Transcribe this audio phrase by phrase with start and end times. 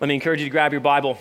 [0.00, 1.18] Let me encourage you to grab your Bible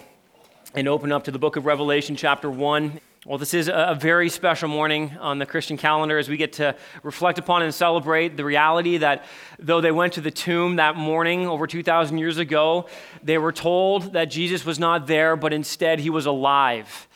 [0.75, 2.99] and open up to the book of Revelation, chapter 1.
[3.25, 6.75] Well, this is a very special morning on the Christian calendar as we get to
[7.01, 9.25] reflect upon and celebrate the reality that
[9.57, 12.85] though they went to the tomb that morning over 2,000 years ago,
[13.23, 17.07] they were told that Jesus was not there, but instead he was alive.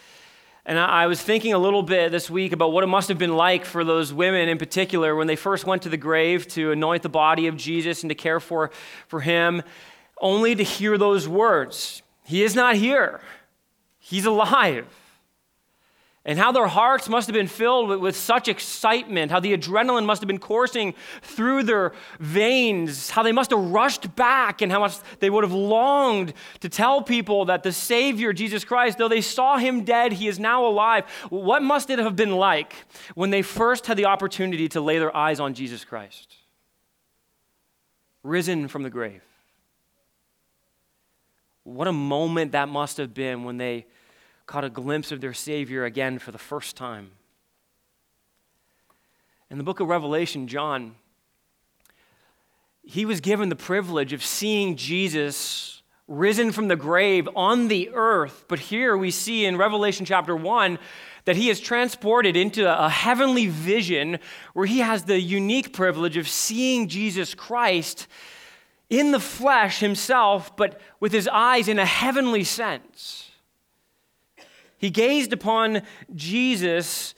[0.65, 3.35] And I was thinking a little bit this week about what it must have been
[3.35, 7.03] like for those women in particular when they first went to the grave to anoint
[7.03, 8.71] the body of Jesus and to care for,
[9.07, 9.61] for him
[10.21, 13.21] only to hear those words He is not here,
[13.99, 14.87] He's alive.
[16.23, 20.05] And how their hearts must have been filled with, with, such excitement, how the adrenaline
[20.05, 24.79] must have been coursing through their veins, how they must have rushed back, and how
[24.81, 29.21] much they would have longed to tell people that the Savior, Jesus Christ, though they
[29.21, 31.05] saw him dead, he is now alive.
[31.31, 32.75] What must it have been like
[33.15, 36.35] when they first had the opportunity to lay their eyes on Jesus Christ?
[38.21, 39.23] Risen from the grave.
[41.73, 43.85] What a moment that must have been when they
[44.45, 47.11] caught a glimpse of their Savior again for the first time.
[49.49, 50.95] In the book of Revelation, John,
[52.83, 58.43] he was given the privilege of seeing Jesus risen from the grave on the earth.
[58.49, 60.77] But here we see in Revelation chapter 1
[61.23, 64.19] that he is transported into a heavenly vision
[64.53, 68.07] where he has the unique privilege of seeing Jesus Christ
[68.91, 73.31] in the flesh himself, but with his eyes in a heavenly sense.
[74.77, 77.15] He gazed upon Jesus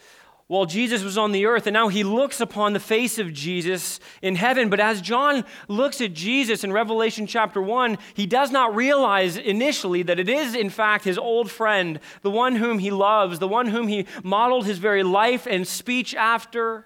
[0.48, 4.00] while Jesus was on the earth, and now he looks upon the face of Jesus
[4.22, 4.70] in heaven.
[4.70, 10.04] But as John looks at Jesus in Revelation chapter 1, he does not realize initially
[10.04, 13.68] that it is, in fact, his old friend, the one whom he loves, the one
[13.68, 16.86] whom he modeled his very life and speech after.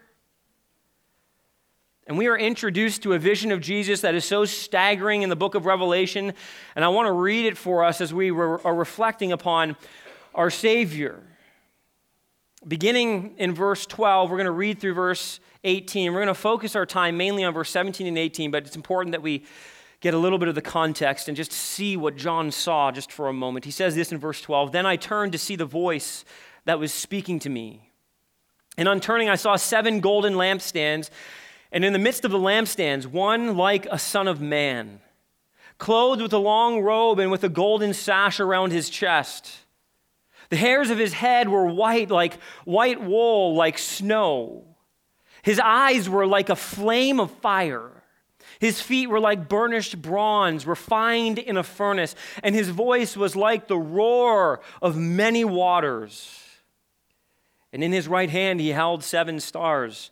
[2.07, 5.35] And we are introduced to a vision of Jesus that is so staggering in the
[5.35, 6.33] book of Revelation.
[6.73, 9.75] And I want to read it for us as we are reflecting upon
[10.33, 11.21] our Savior.
[12.65, 16.13] Beginning in verse 12, we're going to read through verse 18.
[16.13, 19.11] We're going to focus our time mainly on verse 17 and 18, but it's important
[19.11, 19.43] that we
[19.99, 23.27] get a little bit of the context and just see what John saw just for
[23.27, 23.65] a moment.
[23.65, 26.23] He says this in verse 12 Then I turned to see the voice
[26.63, 27.91] that was speaking to me.
[28.77, 31.09] And on turning, I saw seven golden lampstands.
[31.71, 35.01] And in the midst of the lampstands, one like a son of man,
[35.77, 39.51] clothed with a long robe and with a golden sash around his chest.
[40.49, 44.63] The hairs of his head were white like white wool, like snow.
[45.41, 47.91] His eyes were like a flame of fire.
[48.59, 53.67] His feet were like burnished bronze, refined in a furnace, and his voice was like
[53.67, 56.43] the roar of many waters.
[57.71, 60.11] And in his right hand he held seven stars.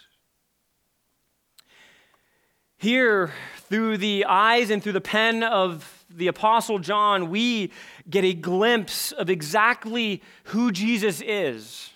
[2.81, 3.31] Here,
[3.69, 7.71] through the eyes and through the pen of the Apostle John, we
[8.09, 11.91] get a glimpse of exactly who Jesus is.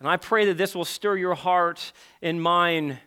[0.00, 2.98] And I pray that this will stir your heart and mind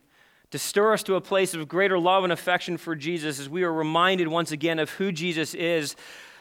[0.52, 3.64] to stir us to a place of greater love and affection for Jesus as we
[3.64, 5.98] are reminded once again of who Jesus is.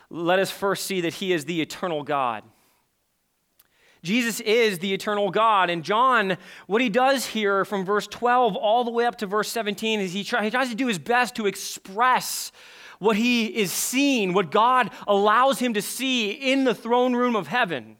[0.09, 2.45] Let us first see that he is the eternal God.
[4.09, 5.69] Jesus is the eternal God.
[5.69, 9.51] And John, what he does here from verse 12 all the way up to verse
[9.51, 12.51] 17 is he, try, he tries to do his best to express
[13.01, 17.49] what he is seeing, what God allows him to see in the throne room of
[17.49, 17.99] heaven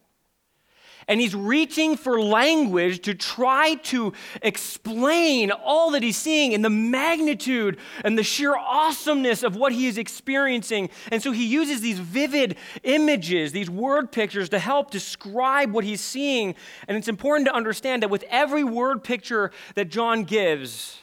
[1.09, 6.69] and he's reaching for language to try to explain all that he's seeing and the
[6.69, 10.87] magnitude and the sheer awesomeness of what he is experiencing.
[11.11, 15.99] And so he uses these vivid images, these word pictures to help describe what he's
[15.99, 16.53] seeing.
[16.87, 20.99] And it's important to understand that with every word picture that John gives,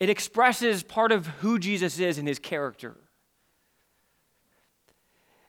[0.00, 2.96] it expresses part of who Jesus is and his character.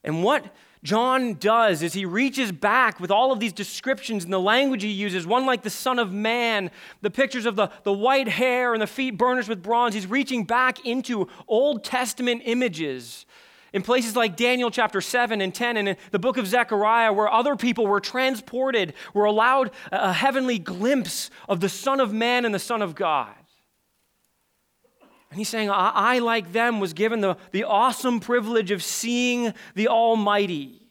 [0.04, 0.46] And what
[0.84, 4.90] John does is he reaches back with all of these descriptions and the language he
[4.90, 6.72] uses, one like the Son of Man,
[7.02, 9.94] the pictures of the, the white hair and the feet burnished with bronze.
[9.94, 13.26] He's reaching back into Old Testament images
[13.74, 17.32] in places like Daniel chapter 7 and 10, and in the book of Zechariah, where
[17.32, 22.56] other people were transported, were allowed a heavenly glimpse of the Son of Man and
[22.56, 23.34] the Son of God.
[25.30, 29.54] And he's saying, I, I, like them, was given the, the awesome privilege of seeing
[29.76, 30.82] the Almighty.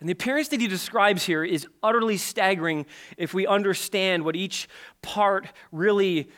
[0.00, 4.68] And the appearance that he describes here is utterly staggering if we understand what each
[5.02, 6.28] part really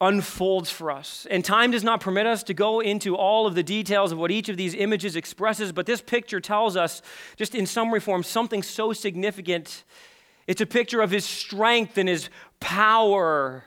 [0.00, 1.26] unfolds for us.
[1.30, 4.30] And time does not permit us to go into all of the details of what
[4.30, 7.00] each of these images expresses, but this picture tells us,
[7.36, 9.84] just in summary form, something so significant.
[10.46, 12.28] It's a picture of his strength and his
[12.60, 13.64] power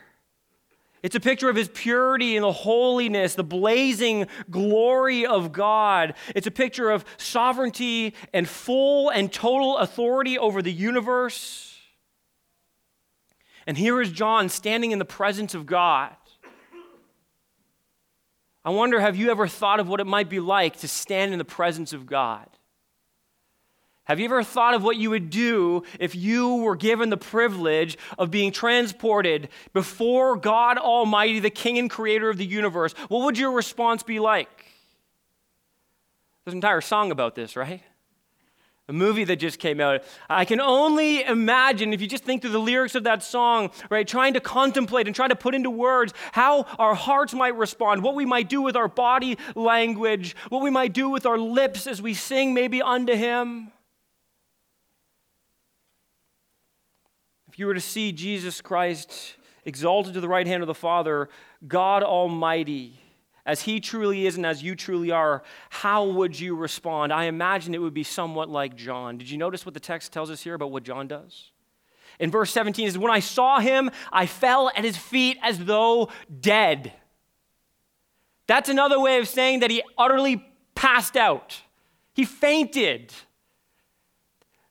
[1.04, 6.14] it's a picture of his purity and the holiness, the blazing glory of God.
[6.36, 11.76] It's a picture of sovereignty and full and total authority over the universe.
[13.66, 16.16] And here is John standing in the presence of God.
[18.64, 21.40] I wonder have you ever thought of what it might be like to stand in
[21.40, 22.48] the presence of God?
[24.12, 27.98] Have you ever thought of what you would do if you were given the privilege
[28.20, 32.92] of being transported before God Almighty, the King and Creator of the universe?
[33.08, 34.66] What would your response be like?
[36.44, 37.84] There's an entire song about this, right?
[38.90, 40.04] A movie that just came out.
[40.30, 44.06] I can only imagine, if you just think through the lyrics of that song, right,
[44.06, 48.16] trying to contemplate and trying to put into words how our hearts might respond, what
[48.16, 52.02] we might do with our body language, what we might do with our lips as
[52.02, 53.72] we sing maybe unto Him.
[57.52, 61.28] If you were to see Jesus Christ exalted to the right hand of the Father,
[61.68, 62.98] God Almighty,
[63.46, 67.12] as He truly is and as you truly are, how would you respond?
[67.12, 69.18] I imagine it would be somewhat like John.
[69.18, 71.52] Did you notice what the text tells us here about what John does?
[72.22, 76.08] In verse 17 is when I saw him, I fell at his feet as though
[76.40, 76.94] dead.
[78.48, 80.42] That's another way of saying that he utterly
[80.74, 81.64] passed out.
[82.14, 83.14] He fainted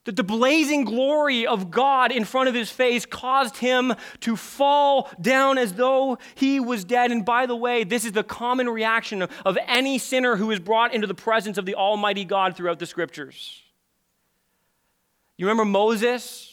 [0.05, 5.11] that the blazing glory of God in front of his face caused him to fall
[5.21, 7.13] down as though he was dead.
[7.13, 10.95] And by the way, this is the common reaction of, any sinner who is brought
[10.95, 13.63] into the presence of the Almighty God throughout the scriptures.
[15.37, 16.50] You remember Moses?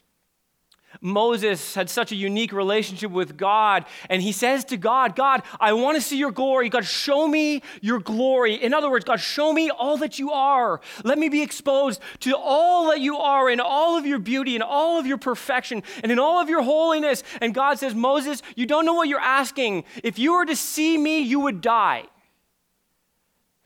[1.02, 5.74] Moses had such a unique relationship with God, and he says to God, God, I
[5.74, 6.70] want to see your glory.
[6.70, 8.56] God, show me your glory.
[8.56, 10.82] In other words, God, show me all that you are.
[11.04, 14.64] Let me be exposed to all that you are in all of your beauty and
[14.64, 17.24] all of your perfection and in all of your holiness.
[17.42, 19.84] And God says, Moses, you don't know what you're asking.
[20.04, 22.06] If you were to see me, you would die.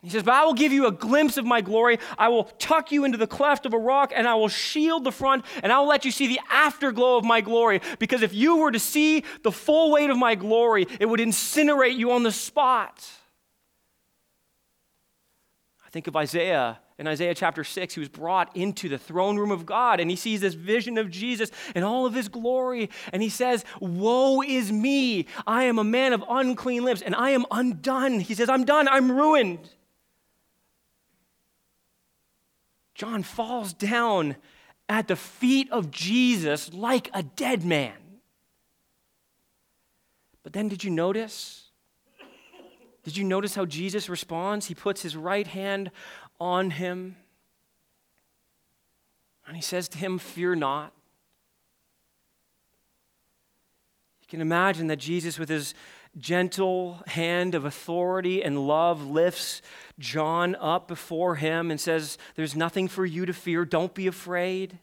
[0.02, 1.98] He says, But I will give you a glimpse of my glory.
[2.18, 5.12] I will tuck you into the cleft of a rock, and I will shield the
[5.12, 7.80] front, and I will let you see the afterglow of my glory.
[8.00, 11.96] Because if you were to see the full weight of my glory, it would incinerate
[11.96, 13.08] you on the spot.
[15.86, 16.80] I think of Isaiah.
[16.98, 20.14] In Isaiah chapter 6, he was brought into the throne room of God and he
[20.14, 22.90] sees this vision of Jesus and all of his glory.
[23.12, 25.26] And he says, Woe is me!
[25.44, 28.20] I am a man of unclean lips and I am undone.
[28.20, 29.68] He says, I'm done, I'm ruined.
[33.02, 34.36] John falls down
[34.88, 37.96] at the feet of Jesus like a dead man.
[40.44, 41.64] But then, did you notice?
[43.02, 44.66] Did you notice how Jesus responds?
[44.66, 45.90] He puts his right hand
[46.38, 47.16] on him
[49.48, 50.92] and he says to him, Fear not.
[54.20, 55.74] You can imagine that Jesus, with his
[56.18, 59.62] gentle hand of authority and love lifts
[59.98, 63.64] John up before him and says, There's nothing for you to fear.
[63.64, 64.78] Don't be afraid.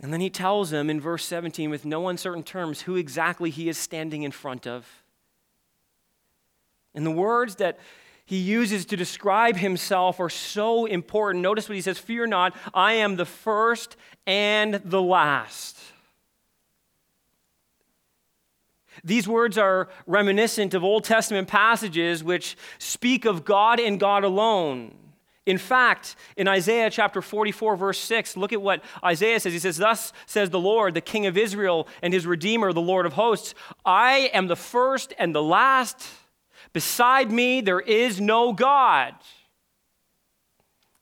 [0.00, 3.68] And then he tells him in verse 17, with no uncertain terms, who exactly he
[3.68, 5.02] is standing in front of.
[6.94, 7.78] And the words that
[8.24, 11.42] he uses to describe himself are so important.
[11.42, 15.61] Notice what he says Fear not, I am the first and the last.
[19.04, 24.96] These words are reminiscent of Old Testament passages which speak of God and God alone.
[25.44, 29.52] In fact, in Isaiah chapter 44, verse 6, look at what Isaiah says.
[29.52, 33.06] He says, Thus says the Lord, the King of Israel and his Redeemer, the Lord
[33.06, 33.54] of hosts
[33.84, 36.06] I am the first and the last.
[36.72, 39.14] Beside me, there is no God.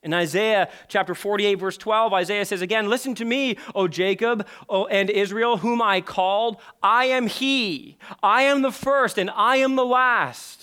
[0.03, 4.87] In Isaiah chapter 48, verse 12, Isaiah says again, Listen to me, O Jacob o,
[4.87, 6.57] and Israel, whom I called.
[6.81, 7.97] I am he.
[8.23, 10.61] I am the first, and I am the last.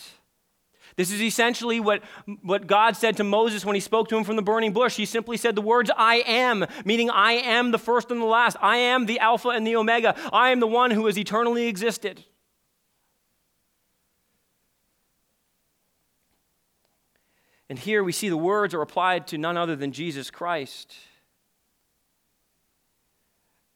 [0.97, 2.03] This is essentially what,
[2.43, 4.97] what God said to Moses when he spoke to him from the burning bush.
[4.97, 8.57] He simply said the words, I am, meaning I am the first and the last.
[8.61, 10.17] I am the Alpha and the Omega.
[10.33, 12.25] I am the one who has eternally existed.
[17.69, 20.95] And here we see the words are applied to none other than Jesus Christ.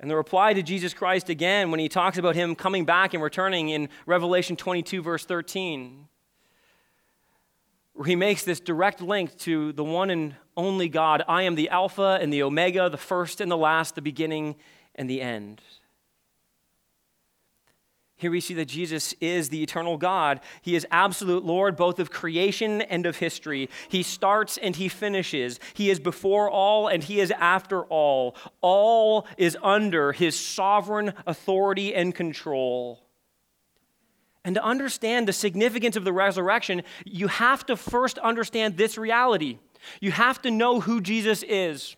[0.00, 3.22] And the reply to Jesus Christ again when he talks about him coming back and
[3.22, 6.08] returning in Revelation 22, verse 13,
[7.92, 11.22] where he makes this direct link to the one and only God.
[11.28, 14.56] I am the Alpha and the Omega, the first and the last, the beginning
[14.94, 15.60] and the end.
[18.22, 20.38] Here we see that Jesus is the eternal God.
[20.62, 23.68] He is absolute Lord both of creation and of history.
[23.88, 25.58] He starts and he finishes.
[25.74, 28.36] He is before all and he is after all.
[28.60, 33.02] All is under his sovereign authority and control.
[34.44, 39.58] And to understand the significance of the resurrection, you have to first understand this reality.
[40.00, 41.96] You have to know who Jesus is.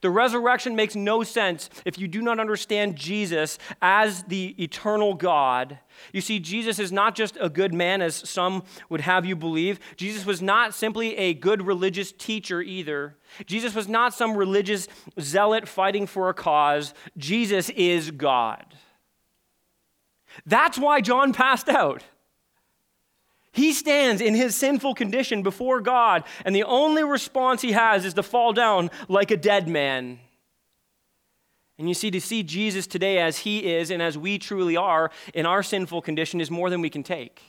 [0.00, 5.78] The resurrection makes no sense if you do not understand Jesus as the eternal God.
[6.12, 9.78] You see, Jesus is not just a good man, as some would have you believe.
[9.96, 13.16] Jesus was not simply a good religious teacher either.
[13.46, 14.88] Jesus was not some religious
[15.20, 16.94] zealot fighting for a cause.
[17.16, 18.64] Jesus is God.
[20.46, 22.02] That's why John passed out.
[23.52, 28.14] He stands in his sinful condition before God, and the only response he has is
[28.14, 30.18] to fall down like a dead man.
[31.78, 35.10] And you see, to see Jesus today as he is and as we truly are
[35.34, 37.42] in our sinful condition is more than we can take.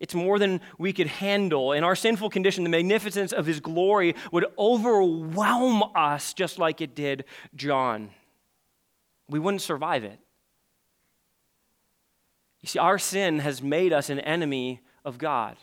[0.00, 1.72] It's more than we could handle.
[1.72, 6.94] In our sinful condition, the magnificence of his glory would overwhelm us just like it
[6.94, 8.10] did John.
[9.28, 10.18] We wouldn't survive it.
[12.62, 15.56] You see, our sin has made us an enemy of God.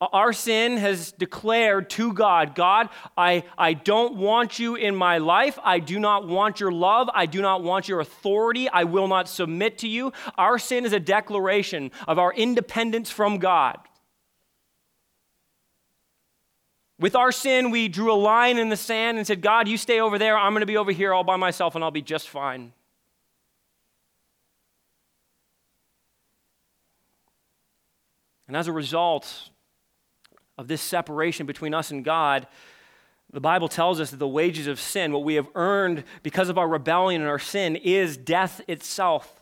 [0.00, 5.58] Our sin has declared to God, God, I, I don't want you in my life.
[5.62, 7.10] I do not want your love.
[7.12, 8.66] I do not want your authority.
[8.66, 10.14] I will not submit to you.
[10.38, 13.78] Our sin is a declaration of our independence from God.
[16.98, 20.00] With our sin, we drew a line in the sand and said, God, you stay
[20.00, 20.38] over there.
[20.38, 22.72] I'm going to be over here all by myself and I'll be just fine.
[28.50, 29.48] And as a result
[30.58, 32.48] of this separation between us and God,
[33.32, 36.58] the Bible tells us that the wages of sin, what we have earned because of
[36.58, 39.40] our rebellion and our sin, is death itself.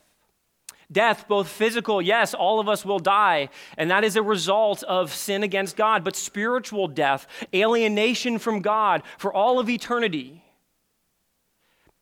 [0.93, 3.49] Death, both physical, yes, all of us will die,
[3.79, 9.03] and that is a result of sin against God, but spiritual death, alienation from God
[9.17, 10.45] for all of eternity.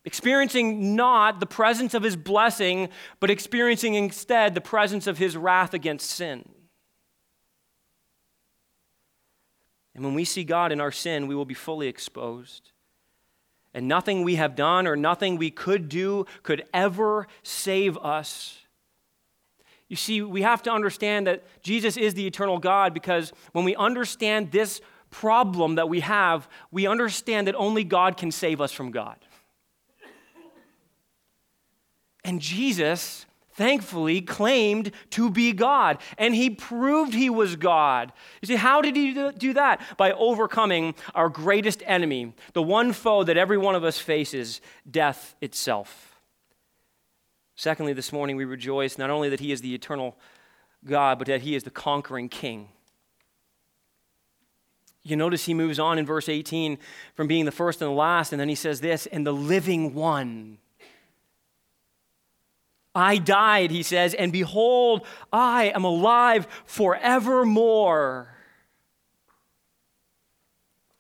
[0.05, 2.89] Experiencing not the presence of his blessing,
[3.21, 6.49] but experiencing instead the presence of his wrath against sin.
[9.97, 12.71] And when we see God in our sin, we will be fully exposed.
[13.73, 18.59] And nothing we have done or nothing we could do could ever save us.
[19.89, 23.75] You see, we have to understand that Jesus is the eternal God because when we
[23.75, 28.91] understand this problem that we have, we understand that only God can save us from
[28.91, 29.17] God.
[32.23, 33.25] And Jesus
[33.57, 38.13] thankfully claimed to be God, and he proved he was God.
[38.43, 39.81] You see, how did he do that?
[39.97, 45.35] By overcoming our greatest enemy, the one foe that every one of us faces death
[45.41, 46.21] itself.
[47.55, 50.17] Secondly, this morning we rejoice not only that he is the eternal
[50.85, 52.69] God, but that he is the conquering king.
[55.03, 56.79] You notice he moves on in verse 18
[57.15, 59.95] from being the first and the last, and then he says this, and the living
[59.95, 60.59] one.
[62.97, 68.33] I died, he says, and behold, I am alive forevermore.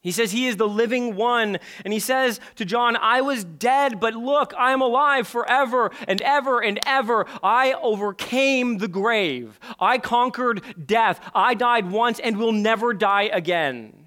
[0.06, 1.58] He says he is the living one.
[1.84, 6.22] And he says to John, I was dead, but look, I am alive forever and
[6.22, 7.26] ever and ever.
[7.42, 9.58] I overcame the grave.
[9.80, 11.18] I conquered death.
[11.34, 14.05] I died once and will never die again.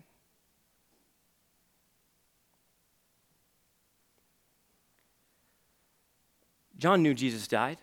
[6.79, 7.77] John knew Jesus died.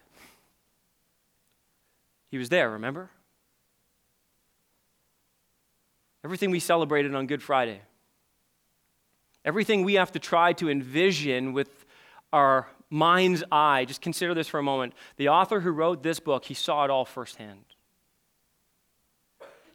[2.31, 3.11] He was there, remember?
[6.25, 7.83] Everything we celebrated on Good Friday,
[9.45, 11.87] everything we have to try to envision with
[12.33, 14.95] our mind's eye, just consider this for a moment.
[15.19, 17.65] The author who wrote this book, he saw it all firsthand.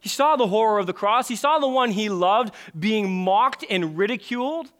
[0.00, 1.28] He saw the horror of the cross.
[1.28, 4.70] He saw the one he loved being mocked and ridiculed.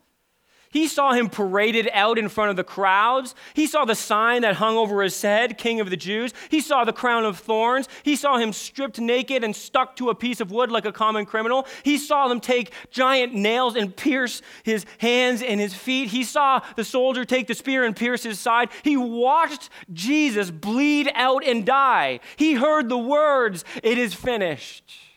[0.72, 3.34] He saw him paraded out in front of the crowds.
[3.52, 6.32] He saw the sign that hung over his head, King of the Jews.
[6.48, 7.88] He saw the crown of thorns.
[8.02, 11.26] He saw him stripped naked and stuck to a piece of wood like a common
[11.26, 11.66] criminal.
[11.82, 16.08] He saw them take giant nails and pierce his hands and his feet.
[16.08, 18.70] He saw the soldier take the spear and pierce his side.
[18.82, 22.20] He watched Jesus bleed out and die.
[22.36, 25.11] He heard the words, It is finished.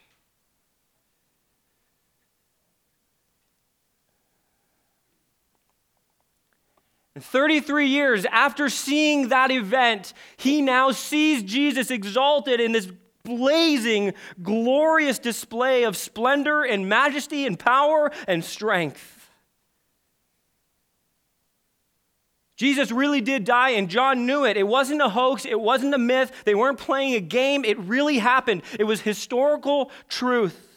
[7.16, 12.92] And 33 years after seeing that event, he now sees Jesus exalted in this
[13.24, 19.14] blazing, glorious display of splendor and majesty and power and strength.
[22.58, 24.56] Jesus really did die, and John knew it.
[24.56, 26.32] It wasn't a hoax, it wasn't a myth.
[26.46, 27.66] They weren't playing a game.
[27.66, 28.64] It really happened.
[28.80, 30.75] It was historical truth.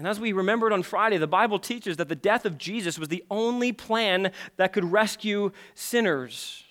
[0.00, 3.08] And as we remembered on Friday, the Bible teaches that the death of Jesus was
[3.08, 6.64] the only plan that could rescue sinners.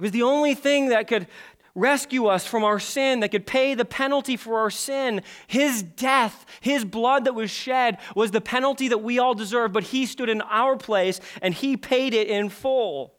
[0.00, 1.28] It was the only thing that could
[1.76, 5.22] rescue us from our sin, that could pay the penalty for our sin.
[5.46, 9.84] His death, His blood that was shed, was the penalty that we all deserve, but
[9.84, 13.14] He stood in our place and He paid it in full.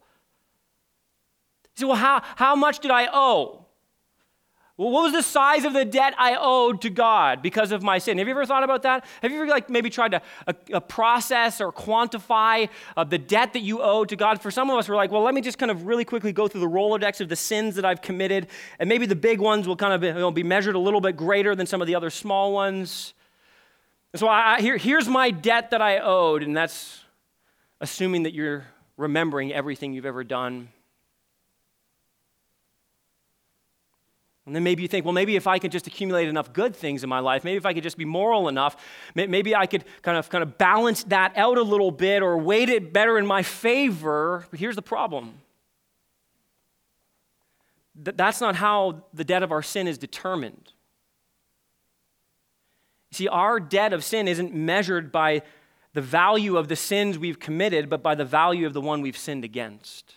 [1.72, 3.64] So, well, how, how much did I owe?
[4.80, 7.98] Well, what was the size of the debt I owed to God because of my
[7.98, 8.16] sin?
[8.16, 9.04] Have you ever thought about that?
[9.20, 13.52] Have you ever like maybe tried to uh, uh, process or quantify uh, the debt
[13.52, 14.40] that you owe to God?
[14.40, 16.48] For some of us, we're like, well, let me just kind of really quickly go
[16.48, 18.46] through the Rolodex of the sins that I've committed,
[18.78, 21.02] and maybe the big ones will kind of be, you know, be measured a little
[21.02, 23.12] bit greater than some of the other small ones.
[24.14, 27.04] And so I, here, here's my debt that I owed, and that's
[27.82, 28.64] assuming that you're
[28.96, 30.70] remembering everything you've ever done.
[34.50, 37.04] And then maybe you think, well, maybe if I could just accumulate enough good things
[37.04, 38.76] in my life, maybe if I could just be moral enough,
[39.14, 42.68] maybe I could kind of, kind of balance that out a little bit or weight
[42.68, 44.48] it better in my favor.
[44.50, 45.34] But here's the problem
[47.94, 50.72] that's not how the debt of our sin is determined.
[53.12, 55.42] See, our debt of sin isn't measured by
[55.94, 59.16] the value of the sins we've committed, but by the value of the one we've
[59.16, 60.16] sinned against.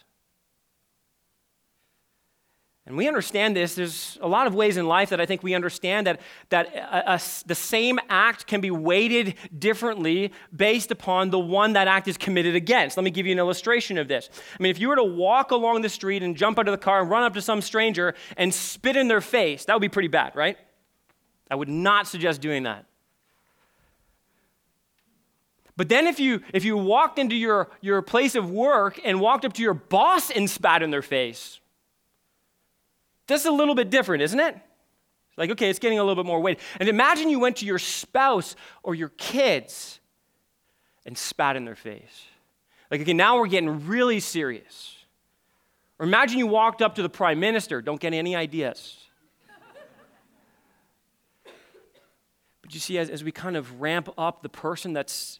[2.85, 3.75] And we understand this.
[3.75, 7.13] There's a lot of ways in life that I think we understand that, that a,
[7.13, 12.17] a, the same act can be weighted differently based upon the one that act is
[12.17, 12.97] committed against.
[12.97, 14.29] Let me give you an illustration of this.
[14.59, 16.77] I mean, if you were to walk along the street and jump out of the
[16.77, 19.87] car and run up to some stranger and spit in their face, that would be
[19.87, 20.57] pretty bad, right?
[21.49, 22.85] I would not suggest doing that.
[25.77, 29.45] But then if you if you walked into your, your place of work and walked
[29.45, 31.61] up to your boss and spat in their face,
[33.27, 34.57] that's a little bit different, isn't it?
[35.37, 36.59] Like, okay, it's getting a little bit more weight.
[36.79, 39.99] And imagine you went to your spouse or your kids
[41.05, 42.25] and spat in their face.
[42.91, 44.95] Like, okay, now we're getting really serious.
[45.99, 47.81] Or imagine you walked up to the prime minister.
[47.81, 48.97] Don't get any ideas.
[52.61, 55.39] but you see, as, as we kind of ramp up the person that's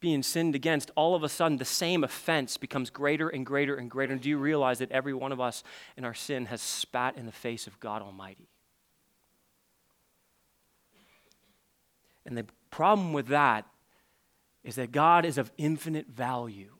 [0.00, 3.90] being sinned against, all of a sudden the same offense becomes greater and greater and
[3.90, 4.12] greater.
[4.12, 5.62] And do you realize that every one of us
[5.96, 8.48] in our sin has spat in the face of God Almighty?
[12.24, 13.66] And the problem with that
[14.64, 16.72] is that God is of infinite value.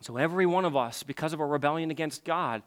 [0.00, 2.62] So every one of us, because of our rebellion against God,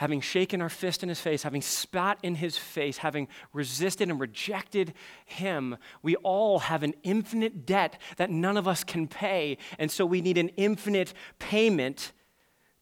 [0.00, 4.18] having shaken our fist in his face, having spat in his face, having resisted and
[4.18, 4.94] rejected
[5.26, 9.58] him, we all have an infinite debt that none of us can pay.
[9.78, 12.12] And so we need an infinite payment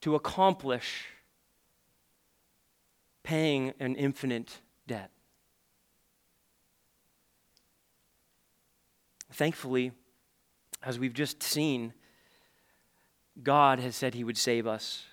[0.02, 1.06] to accomplish
[3.24, 5.10] paying an infinite debt.
[9.32, 9.90] Thankfully,
[10.84, 11.94] as we've just seen,
[13.42, 15.07] God has said he would save us.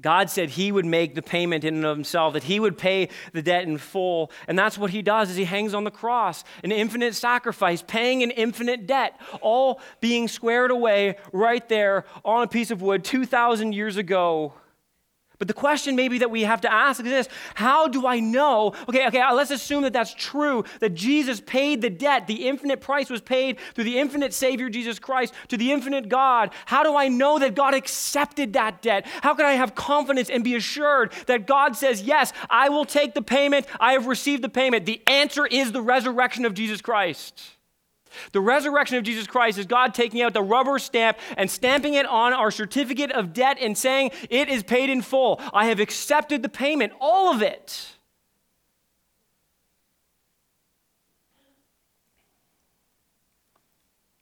[0.00, 3.08] God said he would make the payment in and of himself, that he would pay
[3.32, 4.30] the debt in full.
[4.48, 8.22] And that's what he does is he hangs on the cross, an infinite sacrifice, paying
[8.22, 13.72] an infinite debt, all being squared away right there on a piece of wood 2,000
[13.72, 14.54] years ago.
[15.40, 18.74] But the question maybe that we have to ask is this How do I know?
[18.88, 22.26] Okay, okay, uh, let's assume that that's true, that Jesus paid the debt.
[22.26, 26.52] The infinite price was paid through the infinite Savior, Jesus Christ, to the infinite God.
[26.66, 29.06] How do I know that God accepted that debt?
[29.22, 33.14] How can I have confidence and be assured that God says, Yes, I will take
[33.14, 34.84] the payment, I have received the payment?
[34.84, 37.42] The answer is the resurrection of Jesus Christ.
[38.32, 42.06] The resurrection of Jesus Christ is God taking out the rubber stamp and stamping it
[42.06, 45.40] on our certificate of debt and saying, It is paid in full.
[45.52, 47.96] I have accepted the payment, all of it.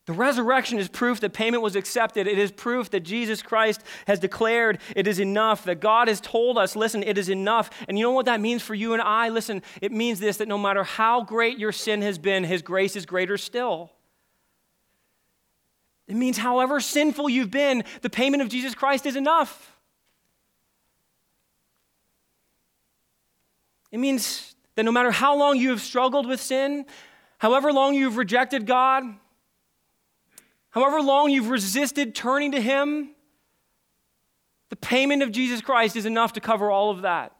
[0.09, 2.27] The resurrection is proof that payment was accepted.
[2.27, 6.57] It is proof that Jesus Christ has declared it is enough, that God has told
[6.57, 7.68] us, listen, it is enough.
[7.87, 9.29] And you know what that means for you and I?
[9.29, 12.97] Listen, it means this that no matter how great your sin has been, His grace
[12.97, 13.92] is greater still.
[16.07, 19.77] It means however sinful you've been, the payment of Jesus Christ is enough.
[23.92, 26.87] It means that no matter how long you have struggled with sin,
[27.37, 29.05] however long you've rejected God,
[30.70, 33.11] however long you've resisted turning to Him,
[34.70, 37.33] the payment of Jesus Christ is enough to cover all of that.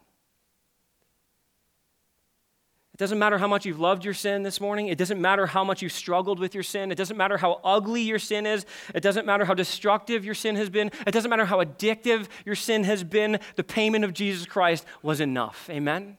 [2.99, 4.89] It doesn't matter how much you've loved your sin this morning.
[4.89, 6.91] It doesn't matter how much you've struggled with your sin.
[6.91, 8.67] It doesn't matter how ugly your sin is.
[8.93, 10.91] It doesn't matter how destructive your sin has been.
[11.07, 13.39] It doesn't matter how addictive your sin has been.
[13.55, 15.71] The payment of Jesus Christ was enough.
[15.71, 16.17] Amen?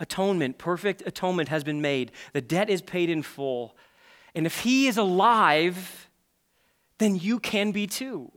[0.00, 2.10] Atonement, perfect atonement has been made.
[2.32, 3.76] The debt is paid in full.
[4.34, 6.08] And if He is alive,
[6.98, 8.32] then you can be too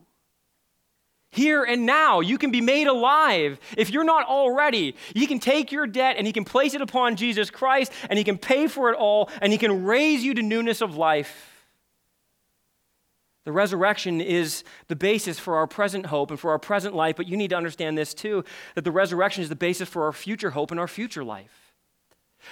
[1.36, 2.22] here and now.
[2.22, 3.60] You can be made alive.
[3.78, 7.18] If you're not already, you can take your debt and He can place it upon
[7.18, 10.42] Jesus Christ and He can pay for it all and He can raise you to
[10.42, 11.52] newness of life.
[13.44, 17.28] The resurrection is the basis for our present hope and for our present life, but
[17.28, 20.52] you need to understand this too that the resurrection is the basis for our future
[20.52, 21.65] hope and our future life.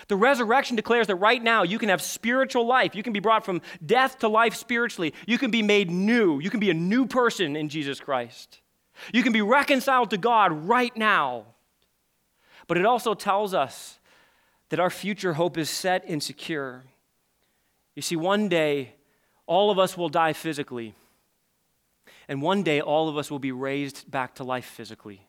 [0.08, 2.96] The resurrection declares that right now you can have spiritual life.
[2.96, 5.14] You can be brought from death to life spiritually.
[5.28, 6.40] You can be made new.
[6.40, 8.62] You can be a new person in Jesus Christ.
[9.14, 11.46] You can be reconciled to God right now.
[12.68, 14.00] But it also tells us
[14.70, 16.84] that our future hope is set and secure.
[17.96, 18.96] You see, one day,
[19.46, 20.96] all of us will die physically,
[22.28, 25.28] and one day, all of us will be raised back to life physically.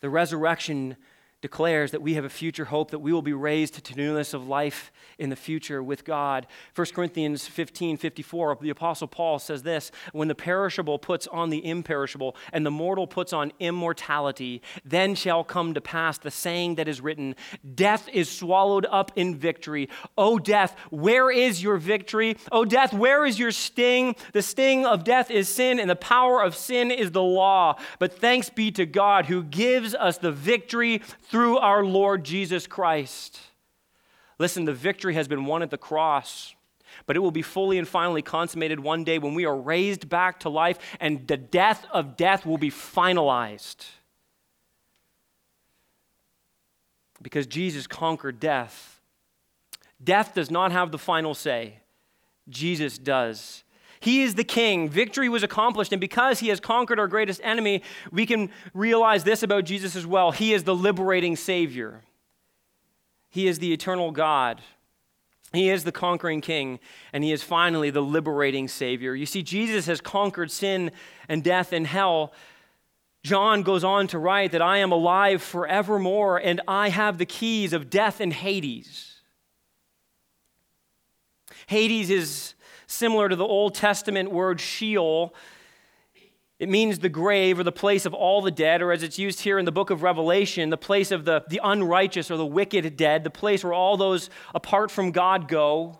[0.00, 0.96] The resurrection
[1.42, 4.46] declares that we have a future hope that we will be raised to newness of
[4.46, 6.46] life in the future with God.
[6.74, 11.64] 1 Corinthians 15 54, the Apostle Paul says this When the perishable puts on the
[11.66, 16.88] imperishable, and the mortal puts on immortality, then shall come to pass the saying that
[16.88, 17.34] is written
[17.74, 19.88] Death is swallowed up in victory.
[20.16, 22.36] O death, where is your victory?
[22.52, 24.14] O death, where is your sting?
[24.32, 27.76] The sting of death is sin, and the power of sin is the law.
[27.98, 33.40] But thanks be to God who gives us the victory through our Lord Jesus Christ.
[34.38, 36.54] Listen, the victory has been won at the cross,
[37.06, 40.40] but it will be fully and finally consummated one day when we are raised back
[40.40, 43.86] to life and the death of death will be finalized.
[47.22, 49.00] Because Jesus conquered death.
[50.04, 51.78] Death does not have the final say,
[52.50, 53.61] Jesus does.
[54.02, 54.88] He is the king.
[54.88, 55.92] Victory was accomplished.
[55.92, 60.04] And because he has conquered our greatest enemy, we can realize this about Jesus as
[60.04, 60.32] well.
[60.32, 62.02] He is the liberating Savior,
[63.30, 64.60] He is the eternal God.
[65.52, 66.80] He is the conquering king,
[67.12, 69.14] and he is finally the liberating Savior.
[69.14, 70.92] You see, Jesus has conquered sin
[71.28, 72.32] and death and hell.
[73.22, 77.74] John goes on to write that I am alive forevermore, and I have the keys
[77.74, 79.20] of death and Hades.
[81.66, 82.54] Hades is
[82.92, 85.34] similar to the Old Testament word Sheol.
[86.58, 89.40] It means the grave or the place of all the dead, or as it's used
[89.40, 92.96] here in the book of Revelation, the place of the, the unrighteous or the wicked
[92.96, 95.98] dead, the place where all those apart from God go.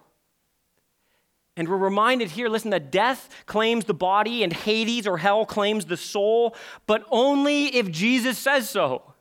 [1.56, 5.86] And we're reminded here listen, that death claims the body and Hades or hell claims
[5.86, 6.54] the soul,
[6.86, 9.14] but only if Jesus says so.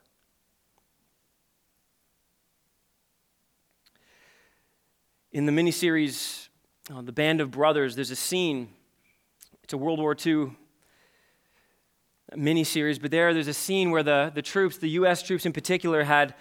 [5.31, 6.49] In the miniseries
[6.89, 8.69] uh, the Band of Brothers, there's a scene.
[9.63, 10.51] It's a World War II
[12.35, 15.21] miniseries, but there, there's a scene where the, the troops, the U.S.
[15.21, 16.33] troops in particular, had,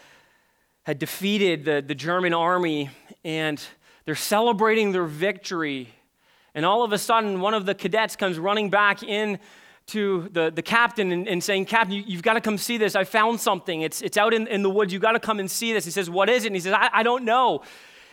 [0.85, 2.91] had defeated the, the German army
[3.25, 3.63] and
[4.07, 5.93] they're celebrating their victory.
[6.55, 9.39] And all of a sudden, one of the cadets comes running back in
[9.89, 12.95] to the, the captain and, and saying, Captain, you, have got to come see this.
[12.95, 13.83] I found something.
[13.83, 14.93] It's, it's out in, in the woods.
[14.93, 15.85] You've got to come and see this.
[15.85, 16.49] He says, What is it?
[16.49, 17.63] And he says, I, I don't know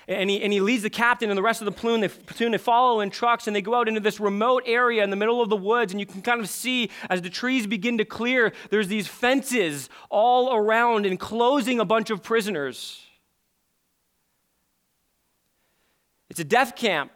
[0.07, 2.53] and he, and he leads the captain and the rest of the platoon they, platoon.
[2.53, 5.41] they follow in trucks and they go out into this remote area in the middle
[5.41, 5.91] of the woods.
[5.91, 9.89] And you can kind of see as the trees begin to clear, there's these fences
[10.09, 13.03] all around enclosing a bunch of prisoners.
[16.29, 17.11] It's a death camp.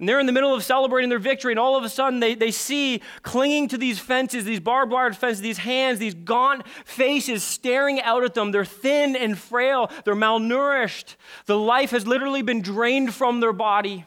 [0.00, 2.34] And they're in the middle of celebrating their victory, and all of a sudden they,
[2.34, 7.44] they see clinging to these fences, these barbed wire fences, these hands, these gaunt faces
[7.44, 8.50] staring out at them.
[8.50, 11.16] They're thin and frail, they're malnourished.
[11.44, 14.06] The life has literally been drained from their body.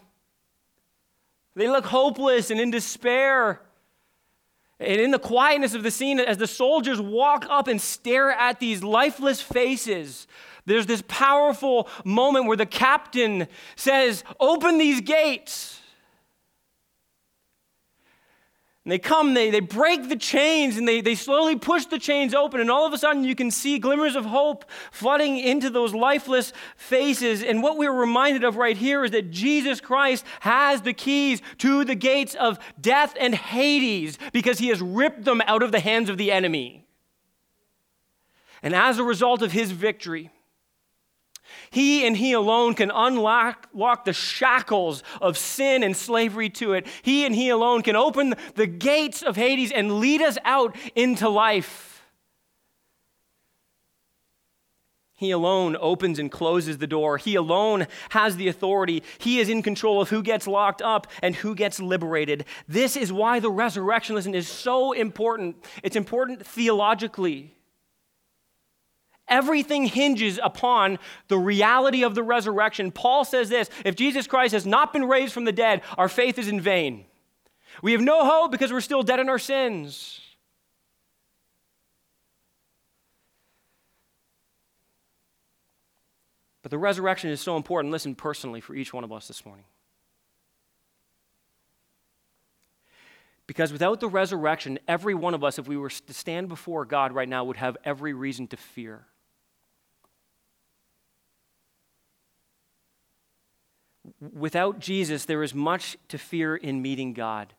[1.55, 3.61] They look hopeless and in despair.
[4.79, 8.59] And in the quietness of the scene, as the soldiers walk up and stare at
[8.59, 10.25] these lifeless faces,
[10.65, 15.81] there's this powerful moment where the captain says, Open these gates.
[18.85, 22.33] And they come, they, they break the chains, and they, they slowly push the chains
[22.33, 22.59] open.
[22.59, 26.51] And all of a sudden, you can see glimmers of hope flooding into those lifeless
[26.75, 27.43] faces.
[27.43, 31.85] And what we're reminded of right here is that Jesus Christ has the keys to
[31.85, 36.09] the gates of death and Hades because he has ripped them out of the hands
[36.09, 36.85] of the enemy.
[38.61, 40.29] And as a result of his victory,
[41.73, 46.85] He and He alone can unlock lock the shackles of sin and slavery to it.
[47.01, 51.27] He and He alone can open the gates of Hades and lead us out into
[51.27, 52.03] life.
[55.15, 57.17] He alone opens and closes the door.
[57.17, 59.01] He alone has the authority.
[59.17, 62.45] He is in control of who gets locked up and who gets liberated.
[62.67, 65.55] This is why the resurrection, listen, is so important.
[65.81, 67.55] It's important theologically.
[69.27, 72.91] Everything hinges upon the reality of the resurrection.
[72.91, 76.37] Paul says this if Jesus Christ has not been raised from the dead, our faith
[76.37, 77.05] is in vain.
[77.81, 80.19] We have no hope because we're still dead in our sins.
[86.61, 89.65] But the resurrection is so important, listen personally, for each one of us this morning.
[93.47, 97.11] Because without the resurrection, every one of us, if we were to stand before God
[97.11, 99.05] right now, would have every reason to fear.
[104.31, 107.53] Without Jesus, there is much to fear in meeting God.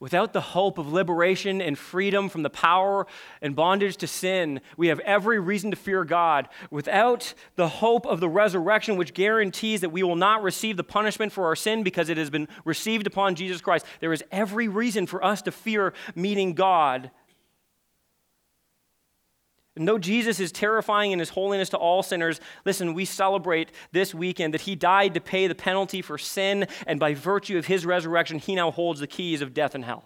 [0.00, 3.06] Without the hope of liberation and freedom from the power
[3.42, 6.48] and bondage to sin, we have every reason to fear God.
[6.70, 11.32] Without the hope of the resurrection, which guarantees that we will not receive the punishment
[11.32, 15.06] for our sin because it has been received upon Jesus Christ, there is every reason
[15.06, 17.10] for us to fear meeting God
[19.80, 24.14] and though Jesus is terrifying in his holiness to all sinners, listen, we celebrate this
[24.14, 27.86] weekend that he died to pay the penalty for sin, and by virtue of his
[27.86, 30.04] resurrection, he now holds the keys of death and hell.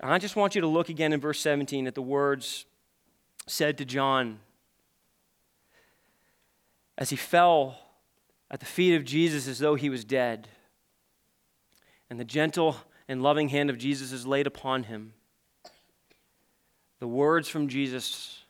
[0.00, 2.66] I just want you to look again in verse 17 at the words
[3.48, 4.38] said to John
[6.96, 7.78] as he fell
[8.48, 10.46] at the feet of Jesus as though he was dead.
[12.08, 12.76] And the gentle
[13.08, 15.14] and loving hand of Jesus is laid upon him
[17.02, 18.44] the words from Jesus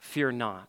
[0.00, 0.68] fear not.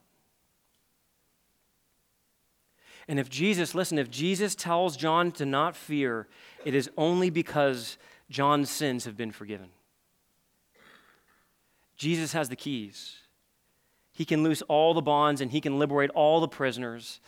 [3.07, 6.27] And if Jesus, listen, if Jesus tells John to not fear,
[6.63, 7.97] it is only because
[8.29, 9.69] John's sins have been forgiven.
[11.97, 13.15] Jesus has the keys.
[14.11, 17.19] He can loose all the bonds and he can liberate all the prisoners.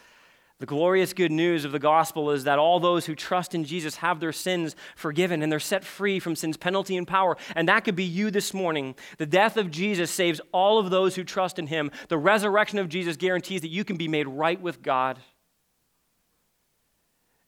[0.60, 3.98] The glorious good news of the gospel is that all those who trust in Jesus
[3.98, 7.36] have their sins forgiven and they're set free from sin's penalty and power.
[7.56, 8.96] And that could be you this morning.
[9.18, 11.92] The death of Jesus saves all of those who trust in him.
[12.08, 15.20] The resurrection of Jesus guarantees that you can be made right with God.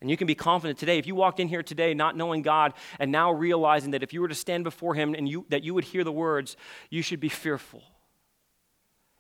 [0.02, 0.98] And you can be confident today.
[0.98, 4.20] If you walked in here today not knowing God and now realizing that if you
[4.20, 6.58] were to stand before him and you, that you would hear the words,
[6.89, 7.84] you should be fearful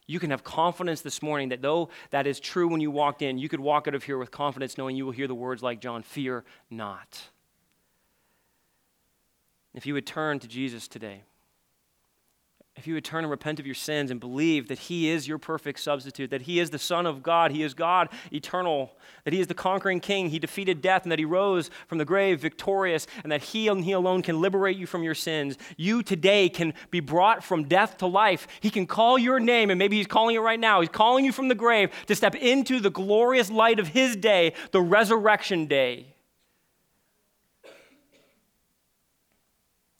[0.07, 3.37] you can have confidence this morning that though that is true when you walked in,
[3.37, 5.81] you could walk out of here with confidence knowing you will hear the words like
[5.81, 7.21] John fear not.
[9.73, 11.23] If you would turn to Jesus today,
[12.77, 15.37] if you would turn and repent of your sins and believe that He is your
[15.37, 19.39] perfect substitute, that He is the Son of God, He is God eternal, that He
[19.39, 23.07] is the conquering King, He defeated death, and that He rose from the grave victorious,
[23.23, 26.73] and that He and He alone can liberate you from your sins, you today can
[26.91, 28.47] be brought from death to life.
[28.59, 30.81] He can call your name, and maybe He's calling it right now.
[30.81, 34.53] He's calling you from the grave to step into the glorious light of His day,
[34.71, 36.16] the resurrection day.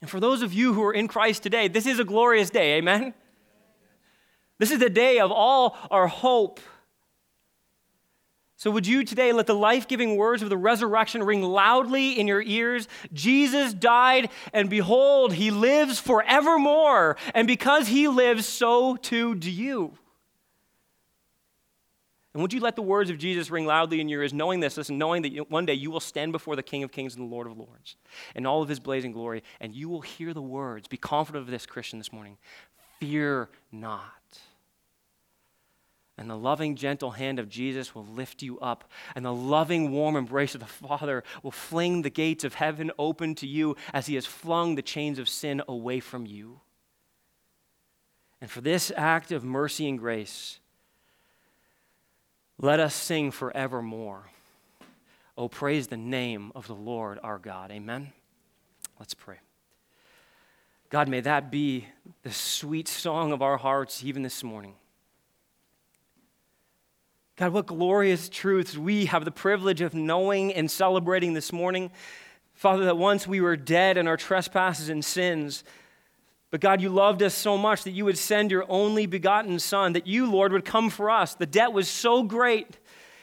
[0.02, 2.78] And for those of you who are in Christ today, this is a glorious day,
[2.78, 3.14] amen?
[4.60, 6.60] This is the day of all our hope.
[8.60, 12.26] So, would you today let the life giving words of the resurrection ring loudly in
[12.28, 12.88] your ears?
[13.14, 17.18] Jesus died, and behold, he lives forevermore.
[17.36, 19.94] And because he lives, so too do you.
[22.38, 24.78] And would you let the words of Jesus ring loudly in your ears, knowing this,
[24.78, 27.34] listen, knowing that one day you will stand before the King of Kings and the
[27.34, 27.96] Lord of Lords
[28.36, 30.88] in all of his blazing glory, and you will hear the words.
[30.88, 32.38] Be confident of this, Christian, this morning.
[33.00, 34.40] Fear not.
[36.16, 40.16] And the loving, gentle hand of Jesus will lift you up, and the loving, warm
[40.16, 44.14] embrace of the Father will fling the gates of heaven open to you as he
[44.14, 46.62] has flung the chains of sin away from you.
[48.40, 50.60] And for this act of mercy and grace,
[52.60, 54.24] let us sing forevermore.
[55.38, 57.72] Oh, praise the name of the Lord our God.
[57.72, 58.12] Amen.
[59.00, 59.38] Let's pray.
[60.90, 61.88] God, may that be
[62.24, 64.74] the sweet song of our hearts even this morning.
[67.36, 71.92] God, what glorious truths we have the privilege of knowing and celebrating this morning.
[72.56, 75.64] Father, that once we were dead in our trespasses and sins,
[76.50, 79.94] but God, you loved us so much that you would send your only begotten Son,
[79.94, 81.36] that you, Lord, would come for us.
[81.36, 82.78] The debt was so great,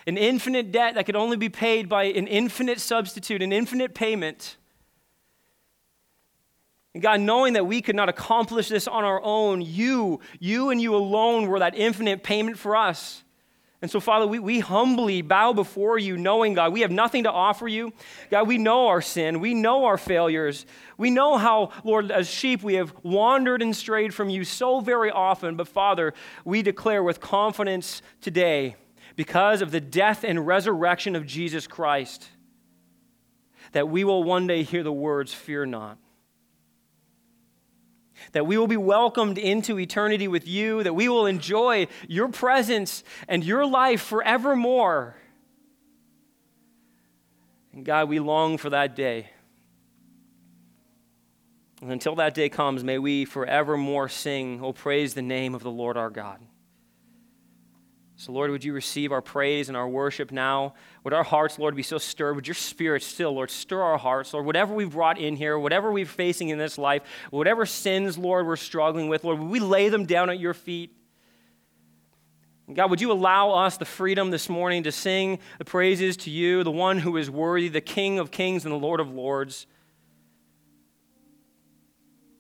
[0.07, 4.59] an infinite debt that could only be paid by an infinite substitute, an infinite payment.
[6.93, 10.81] And God, knowing that we could not accomplish this on our own, you, you and
[10.81, 13.24] you alone were that infinite payment for us.
[13.85, 17.31] And so, Father, we, we humbly bow before you, knowing, God, we have nothing to
[17.31, 17.93] offer you.
[18.31, 19.41] God, we know our sin.
[19.41, 20.65] We know our failures.
[20.97, 25.11] We know how, Lord, as sheep, we have wandered and strayed from you so very
[25.11, 25.57] often.
[25.57, 26.15] But, Father,
[26.47, 28.77] we declare with confidence today,
[29.17, 32.27] because of the death and resurrection of Jesus Christ,
[33.73, 35.99] that we will one day hear the words, Fear not
[38.35, 43.03] that we will be welcomed into eternity with you, that we will enjoy your presence
[43.29, 45.17] and your life forevermore.
[47.73, 49.31] And God, we long for that day.
[51.81, 55.71] And until that day comes, may we forevermore sing, Oh, praise the name of the
[55.71, 56.41] Lord our God.
[58.25, 60.73] So, Lord, would you receive our praise and our worship now?
[61.03, 62.37] Would our hearts, Lord, be so stirred?
[62.37, 64.47] Would your spirit still, Lord, stir our hearts, Lord?
[64.47, 68.57] Whatever we've brought in here, whatever we're facing in this life, whatever sins, Lord, we're
[68.57, 70.97] struggling with, Lord, would we lay them down at your feet?
[72.73, 76.65] God, would you allow us the freedom this morning to sing the praises to you,
[76.65, 79.67] the one who is worthy, the King of kings and the Lord of lords?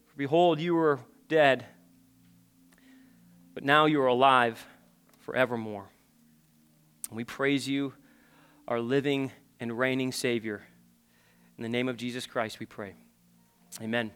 [0.06, 1.66] For behold, you were dead,
[3.52, 4.66] but now you are alive
[5.24, 5.90] forevermore.
[7.10, 7.94] We praise you,
[8.68, 10.62] our living and reigning Savior.
[11.56, 12.94] In the name of Jesus Christ, we pray.
[13.80, 14.12] Amen.